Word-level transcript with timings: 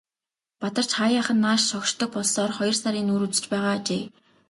Бадарч 0.59 0.91
хааяахан 0.97 1.39
нааш 1.45 1.61
шогшдог 1.69 2.09
болсоор 2.15 2.51
хоёр 2.57 2.75
сарын 2.81 3.05
нүүр 3.07 3.23
үзэж 3.25 3.45
байгаа 3.51 3.73
ажээ. 3.77 4.03